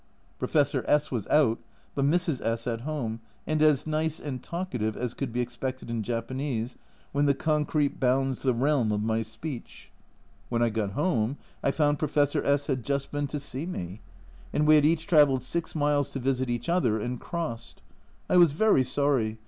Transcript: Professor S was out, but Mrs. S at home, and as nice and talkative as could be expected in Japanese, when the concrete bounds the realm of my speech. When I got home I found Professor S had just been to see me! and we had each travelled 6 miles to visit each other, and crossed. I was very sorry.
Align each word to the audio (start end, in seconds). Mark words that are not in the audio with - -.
Professor 0.39 0.83
S 0.87 1.11
was 1.11 1.27
out, 1.27 1.59
but 1.93 2.05
Mrs. 2.05 2.41
S 2.43 2.65
at 2.65 2.81
home, 2.81 3.19
and 3.45 3.61
as 3.61 3.85
nice 3.85 4.19
and 4.19 4.41
talkative 4.41 4.97
as 4.97 5.13
could 5.13 5.31
be 5.31 5.41
expected 5.41 5.91
in 5.91 6.01
Japanese, 6.01 6.75
when 7.11 7.27
the 7.27 7.35
concrete 7.35 7.99
bounds 7.99 8.41
the 8.41 8.55
realm 8.55 8.91
of 8.91 9.03
my 9.03 9.21
speech. 9.21 9.91
When 10.49 10.63
I 10.63 10.71
got 10.71 10.93
home 10.93 11.37
I 11.63 11.69
found 11.69 11.99
Professor 11.99 12.43
S 12.43 12.65
had 12.65 12.81
just 12.83 13.11
been 13.11 13.27
to 13.27 13.39
see 13.39 13.67
me! 13.67 14.01
and 14.51 14.65
we 14.65 14.73
had 14.73 14.87
each 14.87 15.05
travelled 15.05 15.43
6 15.43 15.75
miles 15.75 16.09
to 16.13 16.19
visit 16.19 16.49
each 16.49 16.67
other, 16.67 16.99
and 16.99 17.19
crossed. 17.21 17.83
I 18.27 18.37
was 18.37 18.53
very 18.53 18.83
sorry. 18.83 19.37